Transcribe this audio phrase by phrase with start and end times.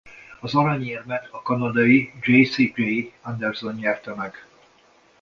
[0.39, 4.45] Az aranyérmet a kanadai Jasey-Jay Anderson nyerte meg.